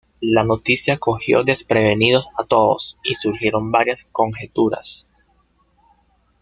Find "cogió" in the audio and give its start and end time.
0.97-1.43